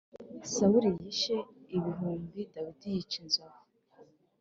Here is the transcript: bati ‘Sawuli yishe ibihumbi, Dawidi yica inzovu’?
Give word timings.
bati 0.33 0.49
‘Sawuli 0.55 0.89
yishe 1.01 1.35
ibihumbi, 1.77 2.39
Dawidi 2.53 2.87
yica 2.93 3.15
inzovu’? 3.21 3.59